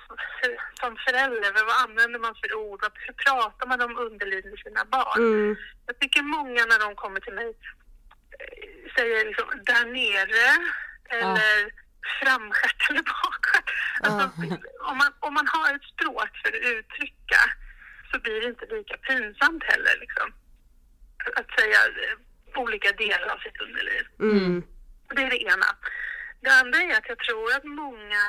Som 0.80 0.98
förälder, 1.06 1.66
vad 1.66 1.90
använder 1.90 2.20
man 2.20 2.36
för 2.42 2.54
ord? 2.56 2.82
Hur 2.94 3.14
pratar 3.14 3.68
man 3.68 3.82
om 3.82 3.98
underliv 3.98 4.46
med 4.46 4.60
sina 4.60 4.86
barn? 4.86 5.22
Jag 5.88 6.00
tycker 6.00 6.22
många 6.22 6.66
när 6.66 6.80
de 6.80 6.96
kommer 6.96 7.20
till 7.20 7.34
mig 7.34 7.50
eh, 8.40 8.94
säger 8.96 9.26
liksom 9.26 9.48
där 9.66 9.86
nere 9.86 10.48
eller 11.20 11.72
framstjärt 12.20 12.90
eller 12.90 13.04
bakstjärt. 13.04 13.70
Alltså, 14.02 14.24
om, 14.90 14.98
man, 14.98 15.12
om 15.20 15.34
man 15.34 15.48
har 15.48 15.76
ett 15.76 15.88
språk 15.94 16.32
för 16.42 16.50
att 16.50 16.64
uttrycka 16.76 17.42
så 18.12 18.20
blir 18.20 18.42
det 18.42 18.48
inte 18.48 18.66
lika 18.66 18.98
pinsamt 18.98 19.64
heller. 19.64 19.96
Liksom. 20.00 20.34
Att 21.36 21.60
säga 21.60 21.80
eh, 22.04 22.62
olika 22.62 22.92
delar 22.92 23.28
av 23.34 23.38
sitt 23.38 23.62
underliv. 23.62 24.04
Det 25.16 25.22
är 25.28 25.30
det 25.30 25.44
ena. 25.54 25.70
Det 26.42 26.52
andra 26.62 26.80
är 26.80 26.98
att 26.98 27.10
jag 27.10 27.20
tror 27.20 27.48
att 27.56 27.64
många 27.64 28.24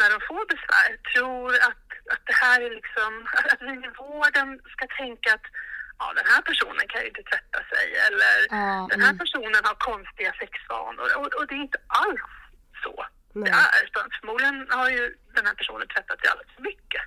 när 0.00 0.10
de 0.14 0.18
får 0.28 0.44
besvär 0.54 0.90
tror 1.12 1.54
att, 1.68 1.86
att 2.12 2.24
det 2.30 2.36
här 2.44 2.58
är 2.66 2.70
liksom, 2.80 3.10
att 3.52 3.62
vi 3.68 3.72
i 3.88 3.90
vården 4.04 4.48
ska 4.74 4.86
tänka 5.02 5.28
att 5.34 5.46
ja, 5.98 6.12
den 6.18 6.26
här 6.32 6.42
personen 6.42 6.86
kan 6.88 7.00
ju 7.00 7.08
inte 7.08 7.22
tvätta 7.30 7.60
sig 7.72 7.86
eller 8.06 8.36
Ja, 8.50 8.88
den 8.92 9.00
här 9.06 9.14
personen 9.22 9.62
har 9.68 9.74
konstiga 9.74 10.32
sexvanor 10.42 11.08
och, 11.16 11.26
och 11.38 11.46
det 11.46 11.54
är 11.54 11.64
inte 11.68 11.80
alls 11.86 12.30
så 12.84 12.94
det 13.34 13.50
är. 13.50 13.84
Utan 13.84 14.04
förmodligen 14.20 14.66
har 14.70 14.90
ju 14.90 15.16
den 15.34 15.46
här 15.46 15.54
personen 15.54 15.88
tvättat 15.88 16.20
sig 16.20 16.30
alldeles 16.30 16.54
för 16.56 16.62
mycket. 16.62 17.02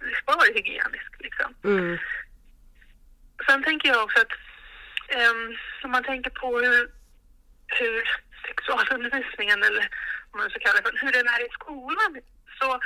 Det 0.00 0.14
ska 0.16 0.36
vara 0.36 0.54
hygieniskt 0.54 1.20
liksom. 1.20 1.54
Mm. 1.64 1.98
Sen 3.46 3.62
tänker 3.62 3.88
jag 3.88 4.04
också 4.04 4.20
att 4.20 4.34
ehm, 5.08 5.56
om 5.84 5.90
man 5.90 6.04
tänker 6.04 6.30
på 6.30 6.58
hur, 6.58 6.90
hur 7.80 7.96
sexualundervisningen, 8.46 9.62
eller 9.62 9.84
om 10.30 10.38
man 10.40 10.50
så 10.50 10.58
kallar 10.58 10.82
det 10.82 10.98
hur 11.02 11.12
den 11.12 11.28
är 11.34 11.40
i 11.46 11.50
skolan, 11.58 12.12
så 12.60 12.80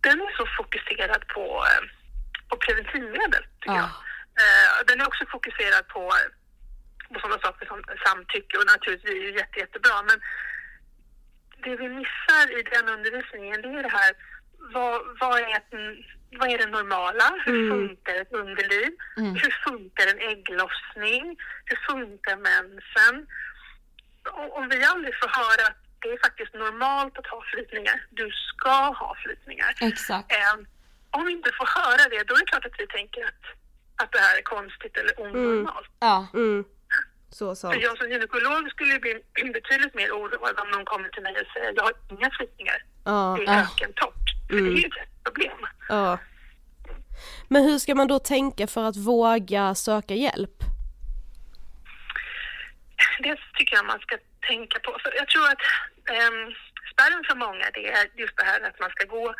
den 0.00 0.20
är 0.20 0.36
så 0.36 0.46
fokuserad 0.56 1.26
på, 1.28 1.64
eh, 1.70 1.82
på 2.48 2.56
preventivmedel, 2.56 3.44
tycker 3.60 3.74
Ja. 3.82 3.90
jag. 3.90 3.90
Eh, 4.42 4.86
den 4.86 5.00
är 5.00 5.06
också 5.06 5.24
fokuserad 5.26 5.88
på, 5.88 6.12
på 7.14 7.20
sådana 7.20 7.38
saker 7.42 7.66
som 7.66 7.82
samtycke 8.06 8.58
och 8.58 8.66
naturligtvis 8.66 9.14
är 9.14 9.32
det 9.32 9.38
jätte, 9.40 9.58
jättebra, 9.58 10.02
men 10.08 10.18
det 11.64 11.76
vi 11.76 11.88
missar 11.88 12.58
i 12.58 12.62
den 12.62 12.88
undervisningen 12.88 13.62
det 13.62 13.68
är 13.68 13.82
det 13.82 13.88
här, 14.00 14.12
vad, 14.74 15.18
vad, 15.20 15.40
är, 15.40 15.62
vad 16.38 16.50
är 16.50 16.58
det 16.58 16.66
normala? 16.66 17.34
Hur 17.44 17.70
funkar 17.70 18.14
ett 18.14 18.32
underliv? 18.32 18.90
Hur 19.16 19.54
funkar 19.70 20.06
en 20.06 20.20
ägglossning? 20.32 21.36
Hur 21.64 21.78
funkar 21.90 22.36
mensen? 22.36 23.26
Och, 24.28 24.56
om 24.58 24.68
vi 24.68 24.84
aldrig 24.84 25.14
får 25.20 25.28
höra 25.40 25.62
att 25.70 25.78
det 26.02 26.08
är 26.08 26.18
faktiskt 26.26 26.54
normalt 26.54 27.18
att 27.18 27.26
ha 27.26 27.42
flytningar, 27.52 28.06
du 28.10 28.30
ska 28.30 28.70
ha 29.02 29.16
flytningar. 29.24 29.70
Exakt. 29.80 30.32
Eh, 30.32 30.54
om 31.10 31.24
vi 31.26 31.32
inte 31.32 31.50
får 31.58 31.68
höra 31.80 32.02
det, 32.12 32.22
då 32.28 32.34
är 32.34 32.38
det 32.38 32.44
klart 32.52 32.66
att 32.66 32.78
vi 32.78 32.86
tänker 32.86 33.24
att, 33.24 33.42
att 34.02 34.12
det 34.12 34.18
här 34.18 34.38
är 34.38 34.42
konstigt 34.42 34.96
eller 34.96 35.20
onormalt. 35.20 35.90
Ja. 36.00 36.26
Mm. 36.34 36.64
Så 37.30 37.54
sant. 37.56 37.74
För 37.74 37.80
jag 37.82 37.98
som 37.98 38.10
gynekolog 38.10 38.70
skulle 38.70 38.98
bli 39.00 39.12
betydligt 39.58 39.94
mer 39.94 40.10
oroad 40.10 40.60
om 40.62 40.68
någon 40.70 40.84
kommer 40.84 41.08
till 41.08 41.22
mig 41.22 41.32
och 41.40 41.46
säger 41.54 41.72
jag 41.76 41.82
har 41.82 41.92
inga 42.10 42.30
flytningar. 42.30 42.84
Ja, 43.04 43.36
Det 43.38 43.46
är 43.52 43.60
ökentorrt. 43.62 44.26
För 44.48 44.56
det 44.56 44.60
är 44.60 44.82
ju 44.82 44.86
ett 44.86 45.24
problem. 45.24 45.58
ja. 45.88 46.18
Men 47.48 47.64
hur 47.64 47.78
ska 47.78 47.94
man 47.94 48.08
då 48.08 48.18
tänka 48.18 48.66
för 48.66 48.84
att 48.84 48.96
våga 48.96 49.74
söka 49.74 50.14
hjälp? 50.14 50.56
Det 53.24 53.38
tycker 53.56 53.76
jag 53.76 53.86
man 53.86 54.00
ska 54.00 54.18
tänka 54.50 54.78
på. 54.78 54.98
För 55.02 55.12
jag 55.20 55.28
tror 55.28 55.46
att 55.52 55.62
um, 56.18 56.54
spärren 56.92 57.24
för 57.28 57.36
många 57.46 57.66
det 57.76 57.86
är 57.98 58.04
just 58.22 58.36
det 58.36 58.44
här 58.44 58.60
att 58.60 58.80
man 58.80 58.90
ska 58.90 59.04
gå 59.04 59.34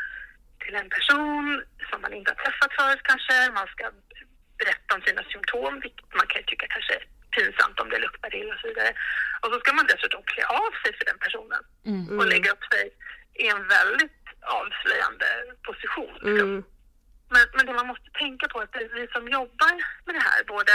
till 0.63 0.75
en 0.75 0.91
person 0.97 1.65
som 1.91 1.99
man 2.03 2.13
inte 2.15 2.31
har 2.31 2.41
träffat 2.45 2.73
förut 2.79 3.03
kanske. 3.03 3.51
Man 3.61 3.69
ska 3.75 3.85
berätta 4.59 4.95
om 4.95 5.03
sina 5.03 5.23
symptom, 5.33 5.81
vilket 5.81 6.15
man 6.15 6.27
kan 6.27 6.43
tycka 6.43 6.67
kanske 6.75 6.95
är 6.95 7.05
pinsamt 7.37 7.81
om 7.81 7.91
det 7.91 7.99
luktar 7.99 8.35
illa 8.35 8.55
och 8.55 8.61
så 8.61 8.69
vidare. 8.69 8.93
Och 9.41 9.49
så 9.53 9.61
ska 9.61 9.73
man 9.73 9.87
dessutom 9.87 10.23
klä 10.31 10.45
av 10.63 10.73
sig 10.83 10.91
för 10.99 11.05
den 11.11 11.19
personen 11.27 11.63
och 12.19 12.27
lägga 12.27 12.51
upp 12.53 12.65
sig 12.73 12.85
i 13.43 13.49
en 13.55 13.69
väldigt 13.77 14.23
avslöjande 14.43 15.29
position. 15.69 16.15
Liksom. 16.15 16.51
Mm. 16.51 16.65
Men, 17.35 17.45
men 17.55 17.67
det 17.67 17.73
man 17.73 17.87
måste 17.87 18.11
tänka 18.11 18.49
på 18.49 18.61
är 18.61 18.65
att 18.65 18.77
vi 18.99 19.09
som 19.13 19.29
jobbar 19.29 19.75
med 20.07 20.15
det 20.15 20.25
här, 20.31 20.45
både 20.45 20.73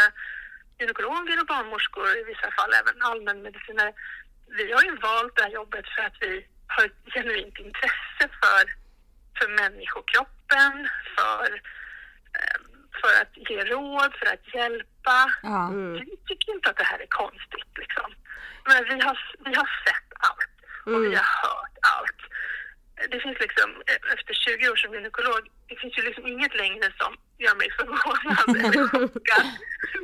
gynekologer 0.83 1.39
och 1.41 1.49
barnmorskor, 1.53 2.09
i 2.21 2.23
vissa 2.31 2.49
fall 2.57 2.71
även 2.81 3.01
allmänmedicinare, 3.01 3.93
vi 4.57 4.65
har 4.75 4.83
ju 4.83 4.95
valt 5.07 5.35
det 5.35 5.43
här 5.43 5.55
jobbet 5.61 5.85
för 5.95 6.03
att 6.03 6.17
vi 6.21 6.33
har 6.73 6.85
ett 6.85 7.01
genuint 7.13 7.57
intresse 7.67 8.25
för, 8.41 8.63
för 9.37 9.47
människokroppen, 9.61 10.73
för, 11.15 11.47
eh, 12.37 12.57
för 13.01 13.13
att 13.21 13.33
ge 13.49 13.59
råd, 13.73 14.11
för 14.19 14.27
att 14.33 14.53
hjälpa. 14.55 15.17
Ja. 15.43 15.71
Vi 16.09 16.17
tycker 16.27 16.53
inte 16.55 16.69
att 16.69 16.77
det 16.77 16.89
här 16.91 16.99
är 16.99 17.11
konstigt 17.23 17.71
liksom. 17.81 18.09
Men 18.67 18.83
vi 18.91 18.97
har, 19.05 19.17
vi 19.45 19.53
har 19.55 19.69
sett 19.85 20.09
allt 20.29 20.55
och 20.85 21.03
vi 21.05 21.15
har 21.15 21.29
hört 21.45 21.77
allt. 21.97 22.21
Det 23.11 23.19
finns 23.19 23.39
liksom, 23.39 23.69
eh, 23.87 24.13
efter 24.13 24.33
20 24.33 24.69
år 24.69 24.75
som 24.75 24.93
gynekolog, 24.93 25.41
det 25.67 25.75
finns 25.75 25.97
ju 25.97 26.01
liksom 26.01 26.27
inget 26.27 26.55
längre 26.55 26.93
som 26.99 27.11
gör 27.37 27.55
mig 27.55 27.69
förvånad 27.77 28.49
eller 28.65 28.87
chockad. 28.93 29.45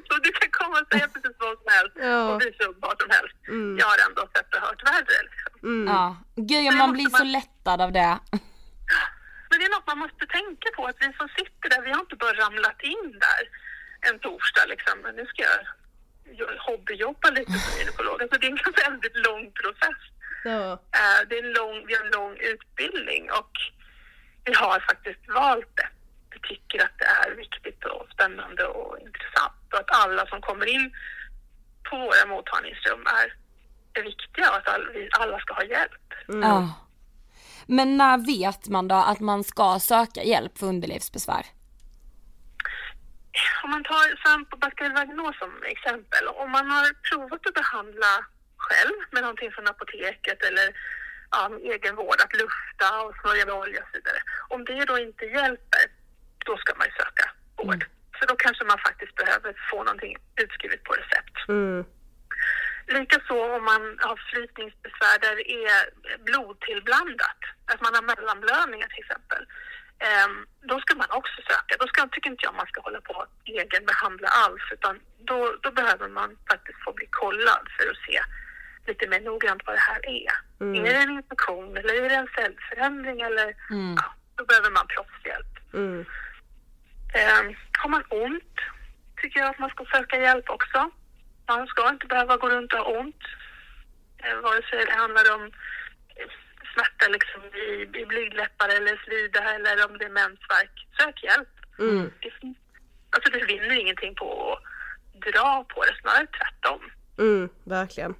Så 0.10 0.18
du 0.25 0.32
kan 0.32 0.50
komma 0.51 0.75
och 0.82 0.88
säga 0.94 1.08
precis 1.13 1.36
vad 1.39 1.58
som 1.58 1.68
helst 1.78 1.96
Ja. 2.10 2.30
och 2.30 2.42
visa 2.42 2.63
upp 2.70 2.78
vad 2.88 2.96
som 3.01 3.10
helst. 3.18 3.36
Jag 3.82 3.88
har 3.92 4.00
ändå 4.10 4.22
sett 4.36 4.56
och 4.56 4.62
hört 4.68 4.82
värre 4.92 5.18
liksom. 5.30 5.88
Ja, 5.88 6.18
gud 6.36 6.63
ja, 6.66 6.72
man 6.72 6.92
blir 6.94 7.10
så 7.10 7.24
lättad 7.24 7.82
av 7.82 7.92
det. 7.92 8.13
Men 9.50 9.56
det 9.60 9.66
är 9.66 9.75
något 9.75 9.88
man 9.88 10.00
måste 10.06 10.25
tänka 10.39 10.68
på, 10.75 10.82
att 10.86 10.96
vi 11.00 11.13
som 11.20 11.28
sitter 11.38 11.68
där, 11.70 11.82
vi 11.82 11.92
har 11.92 12.00
inte 12.00 12.16
bara 12.16 12.34
ramlat 12.46 12.82
in 12.94 13.06
där 13.28 13.42
en 14.10 14.20
torsdag 14.20 14.66
liksom, 14.74 14.96
men 15.04 15.16
nu 15.16 15.25
ska 15.25 15.42
jag 15.42 15.60
jo- 16.39 16.58
hobbyjobba 16.68 17.30
lite 17.30 17.51
som 17.51 17.80
gynekolog. 17.80 18.22
Alltså 18.22 18.38
det 18.39 18.48
är 18.48 18.51
en 18.51 18.74
väldigt 18.92 19.18
lång 19.28 19.51
process. 19.62 20.00
Ja. 20.44 20.72
Eh, 21.00 21.20
Det 21.28 21.36
är 21.39 21.44
en 21.48 21.54
lång, 21.54 21.86
vi 21.88 21.96
har 21.96 22.06
en 22.06 22.12
lång 22.12 22.38
utbildning 22.54 23.32
och 23.32 23.51
vi 24.46 24.54
har 24.54 24.80
faktiskt 24.80 25.24
valt 25.28 25.72
det. 25.80 25.88
Tycker 26.43 26.84
att 26.84 26.98
det 26.98 27.05
är 27.05 27.36
viktigt 27.36 27.86
och 27.86 28.08
spännande 28.13 28.65
och 28.65 29.00
intressant 29.00 29.74
och 29.74 29.79
att 29.79 29.91
alla 30.05 30.27
som 30.27 30.41
kommer 30.41 30.65
in 30.65 30.91
på 31.89 31.98
våra 31.98 32.25
mottagningsrum 32.27 33.03
är, 33.05 33.34
är 34.00 34.03
viktiga 34.03 34.50
och 34.50 34.58
att 34.58 34.67
all, 34.67 34.89
vi 34.93 35.10
alla 35.12 35.39
ska 35.39 35.53
ha 35.53 35.63
hjälp. 35.63 36.13
Ja. 36.27 36.74
Men 37.65 37.98
när 37.98 38.17
vet 38.17 38.67
man 38.67 38.88
då 38.88 38.96
att 38.96 39.19
man 39.19 39.43
ska 39.43 39.79
söka 39.79 40.24
hjälp 40.24 40.58
för 40.58 40.67
underlivsbesvär? 40.67 41.46
Om 43.63 43.69
man 43.69 43.84
tar 43.84 44.05
svamp 44.24 44.53
och 44.53 44.60
bakteriell 44.60 44.93
vaginos 44.93 45.38
som 45.39 45.63
exempel. 45.63 46.27
Om 46.27 46.51
man 46.51 46.72
har 46.72 46.86
provat 47.10 47.48
att 47.48 47.53
behandla 47.53 48.12
själv 48.58 48.98
med 49.12 49.22
någonting 49.22 49.51
från 49.51 49.67
apoteket 49.67 50.43
eller 50.43 50.67
ja, 51.31 51.50
med 51.50 51.60
egen 51.60 51.96
vård, 51.96 52.19
att 52.24 52.34
lufta 52.41 53.01
och 53.01 53.13
smörja 53.22 53.46
med 53.46 53.55
olja 53.55 53.79
och 53.81 53.89
så 53.91 53.98
vidare. 53.98 54.22
Om 54.50 54.65
det 54.65 54.86
då 54.86 55.00
inte 55.00 55.25
hjälper, 55.25 55.84
då 56.50 56.58
ska 56.58 56.72
man 56.75 56.88
ju 56.89 56.94
söka 57.03 57.25
vård. 57.58 57.82
För 58.18 58.25
då 58.27 58.36
kanske 58.36 58.63
man 58.72 58.79
faktiskt 58.88 59.15
behöver 59.22 59.51
få 59.72 59.77
någonting 59.84 60.13
utskrivet 60.44 60.82
på 60.84 60.94
recept. 61.01 61.36
Mm. 61.48 61.84
Likaså 62.98 63.36
om 63.58 63.63
man 63.72 63.84
har 64.08 64.18
flytningsbesvär 64.29 65.18
där 65.25 65.36
det 65.39 65.48
är 65.65 65.79
blodtillblandat, 66.27 67.41
att 67.72 67.82
man 67.86 67.96
har 67.96 68.06
mellanblödningar 68.12 68.88
till 68.88 69.03
exempel. 69.06 69.44
Ehm, 70.08 70.36
då 70.70 70.75
ska 70.79 70.91
man 70.96 71.12
också 71.20 71.38
söka. 71.51 71.74
Då 71.79 71.88
ska, 71.88 72.08
tycker 72.08 72.29
inte 72.29 72.46
jag 72.46 72.56
man 72.62 72.72
ska 72.72 72.82
hålla 72.82 73.01
på 73.01 73.13
och 73.13 73.27
egenbehandla 73.60 74.27
alls 74.44 74.63
utan 74.75 75.00
då, 75.29 75.38
då 75.62 75.72
behöver 75.72 76.08
man 76.20 76.29
faktiskt 76.51 76.79
få 76.86 76.91
bli 76.94 77.08
kollad 77.22 77.63
för 77.75 77.86
att 77.91 78.01
se 78.08 78.20
lite 78.88 79.08
mer 79.08 79.22
noggrant 79.22 79.62
vad 79.65 79.75
det 79.75 79.88
här 79.91 80.01
är. 80.22 80.34
Är 80.77 80.94
det 80.94 81.03
en 81.06 81.18
infektion 81.20 81.77
eller 81.77 81.94
är 82.03 82.10
det 82.10 82.15
en 82.15 82.34
cellförändring 82.38 83.22
eller 83.22 83.48
ja, 84.01 84.06
då 84.36 84.46
behöver 84.46 84.72
man 84.72 84.88
proffshjälp. 84.88 85.74
Mm. 85.74 86.06
Ehm, 87.13 87.56
har 87.82 87.89
man 87.89 88.04
ont 88.10 88.56
tycker 89.22 89.39
jag 89.39 89.50
att 89.50 89.60
man 89.60 89.70
ska 89.70 89.86
söka 89.86 90.22
hjälp 90.22 90.50
också. 90.50 90.89
Man 91.48 91.68
ska 91.68 91.89
inte 91.89 92.08
behöva 92.08 92.38
gå 92.38 92.50
runt 92.50 92.74
och 92.74 92.80
ha 92.80 93.00
ont. 93.00 93.24
Eh, 94.18 94.38
vare 94.44 94.62
sig 94.70 94.86
det 94.86 94.96
handlar 95.04 95.36
om 95.36 95.44
eh, 96.16 96.30
smärta 96.74 97.08
liksom 97.16 97.42
i, 97.66 98.00
i 98.01 98.06
blygdläppar 98.06 98.70
eller 98.70 99.01
slida 99.06 99.54
eller 99.56 99.86
om 99.86 99.98
det 99.98 100.06
är 100.06 100.10
mensvärk. 100.10 100.88
Sök 101.00 101.24
hjälp. 101.24 101.54
Mm. 101.80 102.12
Det, 102.22 102.32
alltså 103.10 103.32
det 103.32 103.46
vinner 103.46 103.80
ingenting 103.82 104.16
på 104.16 104.54
att 104.54 105.22
dra 105.34 105.66
på 105.74 105.84
det, 105.84 105.96
snarare 106.01 106.28
tvärtom. 106.28 106.82
Mm, 107.18 107.50
verkligen. 107.63 108.16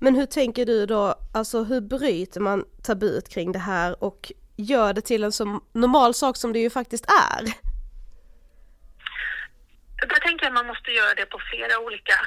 Men 0.00 0.14
hur 0.14 0.26
tänker 0.26 0.66
du 0.66 0.86
då, 0.86 1.14
alltså 1.34 1.64
hur 1.64 1.80
bryter 1.80 2.40
man 2.40 2.64
tabut 2.82 3.28
kring 3.28 3.52
det 3.52 3.58
här 3.58 4.04
och 4.04 4.32
gör 4.56 4.92
det 4.92 5.00
till 5.00 5.24
en 5.24 5.32
så 5.32 5.60
normal 5.72 6.14
sak 6.14 6.36
som 6.36 6.52
det 6.52 6.58
ju 6.58 6.70
faktiskt 6.70 7.06
är? 7.06 7.67
Att 10.46 10.52
man 10.52 10.66
måste 10.66 10.90
göra 10.90 11.14
det 11.14 11.26
på 11.26 11.38
flera 11.50 11.78
olika 11.78 12.18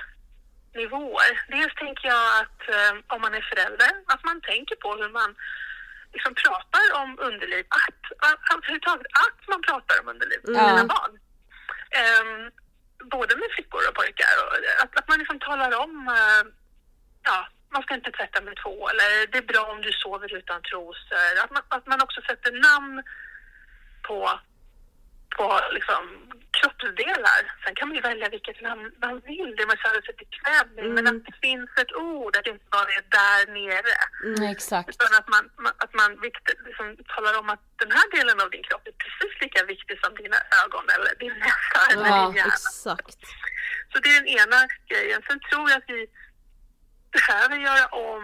nivåer. 0.75 1.31
Dels 1.47 1.75
tänker 1.75 2.07
jag 2.07 2.41
att 2.41 2.59
eh, 2.75 2.93
om 3.13 3.21
man 3.21 3.33
är 3.33 3.41
förälder, 3.41 3.91
att 4.13 4.23
man 4.23 4.41
tänker 4.41 4.75
på 4.75 4.89
hur 4.95 5.09
man 5.09 5.35
liksom 6.13 6.33
pratar 6.35 6.85
om 7.01 7.19
underliv, 7.19 7.65
att, 7.69 8.01
att, 8.27 8.39
överhuvudtaget 8.53 9.07
att 9.25 9.47
man 9.47 9.61
pratar 9.61 9.95
om 10.01 10.07
underliv 10.07 10.39
med 10.43 10.61
Ja. 10.61 10.69
sina 10.69 10.85
barn. 10.95 11.13
Ehm, 11.99 12.51
både 13.15 13.35
med 13.35 13.49
flickor 13.55 13.81
och 13.89 13.95
pojkar. 13.95 14.33
Och 14.41 14.83
att, 14.83 14.97
att 14.99 15.07
man 15.07 15.19
liksom 15.19 15.39
talar 15.39 15.71
om, 15.83 16.07
eh, 16.07 16.43
ja, 17.23 17.47
man 17.69 17.83
ska 17.83 17.93
inte 17.95 18.11
tvätta 18.11 18.41
med 18.41 18.55
två 18.63 18.89
eller 18.89 19.27
det 19.31 19.37
är 19.37 19.51
bra 19.53 19.63
om 19.73 19.81
du 19.81 19.91
sover 19.91 20.33
utan 20.35 20.61
trosor. 20.61 21.33
Att 21.43 21.51
man, 21.51 21.63
att 21.67 21.87
man 21.87 22.01
också 22.01 22.21
sätter 22.21 22.51
namn 22.51 23.03
på 24.07 24.39
på 25.37 25.59
liksom, 25.71 26.31
kroppsdelar. 26.61 27.41
Sen 27.63 27.73
kan 27.75 27.87
man 27.87 27.95
ju 27.95 28.01
välja 28.01 28.29
vilket 28.29 28.61
namn 28.61 28.85
man 29.05 29.15
vill, 29.29 29.49
det 29.57 29.65
man 29.71 29.77
känner 29.83 30.01
sig 30.05 30.15
bekväm 30.23 30.67
med. 30.75 30.89
Men 30.95 31.07
att 31.07 31.25
det 31.27 31.35
finns 31.47 31.69
ett 31.81 31.93
ord, 31.93 32.31
att 32.35 32.43
det 32.45 32.53
inte 32.57 32.69
bara 32.77 32.91
är 32.99 33.05
där 33.19 33.41
nere. 33.59 33.95
Mm, 34.29 34.43
exakt. 34.55 34.89
Utan 34.89 35.11
att 35.19 35.27
man, 35.35 35.43
att 35.83 35.93
man 36.01 36.09
liksom, 36.67 36.85
talar 37.13 37.33
om 37.41 37.47
att 37.53 37.63
den 37.83 37.91
här 37.97 38.07
delen 38.17 38.37
av 38.43 38.49
din 38.55 38.63
kropp 38.67 38.85
är 38.91 38.95
precis 39.05 39.33
lika 39.43 39.61
viktig 39.73 39.95
som 40.03 40.11
dina 40.21 40.39
ögon 40.61 40.85
eller 40.95 41.11
din 41.23 41.35
näsa 41.45 41.81
eller 41.91 42.07
Ja, 42.09 42.25
din 42.25 42.35
hjärna. 42.37 42.53
Exakt. 42.53 43.19
Så 43.91 43.95
det 44.03 44.09
är 44.09 44.19
den 44.21 44.33
ena 44.41 44.59
grejen. 44.91 45.19
Sen 45.27 45.39
tror 45.49 45.65
jag 45.69 45.77
att 45.77 45.89
vi 45.95 46.01
behöver 47.17 47.57
göra 47.67 47.85
om 48.07 48.23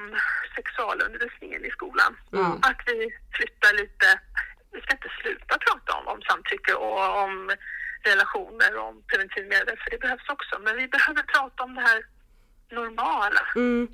sexualundervisningen 0.55 1.65
i 1.65 1.71
skolan. 1.77 2.11
Mm. 2.33 2.51
Att 2.69 2.81
vi 2.85 2.97
flyttar 3.35 3.71
lite, 3.81 4.07
vi 4.73 4.81
ska 4.81 4.91
inte 4.99 5.11
sluta 5.21 5.57
prata 5.65 5.89
om, 5.97 6.07
om 6.07 6.21
samtycke 6.21 6.73
och 6.73 7.23
om 7.23 7.33
relationer 8.11 8.69
och 8.77 8.87
om 8.89 8.97
preventivmedel, 9.09 9.75
för 9.81 9.89
det 9.91 9.99
behövs 10.05 10.29
också. 10.35 10.53
Men 10.65 10.73
vi 10.81 10.87
behöver 10.87 11.23
prata 11.23 11.63
om 11.63 11.75
det 11.75 11.81
här 11.81 11.99
normala. 12.71 13.41
Mm. 13.55 13.87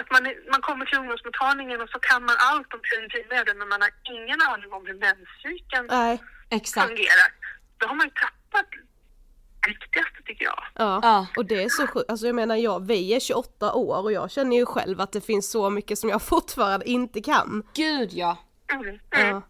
Att 0.00 0.10
man, 0.10 0.22
man 0.50 0.60
kommer 0.60 0.84
till 0.86 0.98
ungdomsmottagningen 0.98 1.80
och 1.80 1.90
så 1.94 1.98
kan 1.98 2.24
man 2.28 2.36
allt 2.38 2.74
om 2.74 2.80
preventivmedel 2.88 3.56
men 3.56 3.68
man 3.68 3.80
har 3.82 3.90
ingen 4.16 4.40
aning 4.50 4.72
om 4.72 4.86
hur 4.86 4.98
menscykeln 5.06 5.86
Nej. 5.90 6.22
Exakt. 6.50 6.88
fungerar. 6.88 7.30
Då 7.78 7.86
har 7.86 7.94
man 7.94 8.06
ju 8.06 8.12
tappat 8.24 8.66
det 8.70 9.68
viktigaste 9.68 10.22
tycker 10.24 10.44
jag. 10.44 10.64
Ja. 10.74 11.00
Ja. 11.02 11.26
och 11.36 11.46
det 11.46 11.62
är 11.62 11.68
så 11.68 11.86
sjukt, 11.86 12.10
alltså 12.10 12.26
jag 12.26 12.34
menar 12.34 12.56
jag, 12.56 12.86
vi 12.86 13.14
är 13.14 13.20
28 13.20 13.72
år 13.72 14.02
och 14.02 14.12
jag 14.12 14.30
känner 14.30 14.56
ju 14.56 14.66
själv 14.66 15.00
att 15.00 15.12
det 15.12 15.20
finns 15.20 15.50
så 15.50 15.70
mycket 15.70 15.98
som 15.98 16.10
jag 16.10 16.22
fortfarande 16.32 16.88
inte 16.88 17.20
kan. 17.20 17.62
Gud 17.74 18.12
ja. 18.12 18.38
Mm. 18.72 18.86
Mm. 18.88 19.00
Ja. 19.10 19.42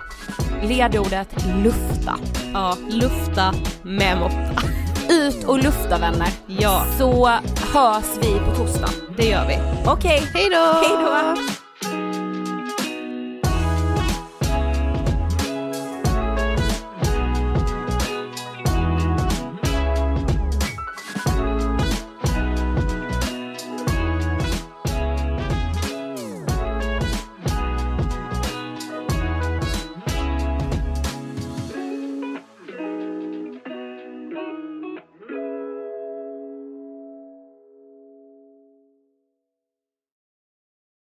ledordet 0.64 1.46
lufta. 1.64 2.16
Ja, 2.54 2.78
lufta 2.90 3.54
med 3.84 4.18
måtta. 4.18 4.83
Ut 5.14 5.44
och 5.44 5.64
lufta 5.64 5.98
vänner. 5.98 6.28
Ja. 6.48 6.86
Så 6.98 7.28
hörs 7.74 8.18
vi 8.22 8.40
på 8.40 8.56
torsdag. 8.56 8.90
Det 9.18 9.26
gör 9.26 9.48
vi. 9.48 9.58
Okej. 9.86 10.24
Hej 10.34 10.50
då! 10.50 10.74
Hej 10.74 11.06
då! 11.06 11.63